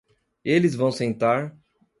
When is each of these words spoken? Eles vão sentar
Eles 0.43 0.73
vão 0.73 0.91
sentar 0.91 1.55